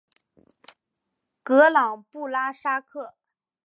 [1.43, 3.13] 格朗布拉萨克。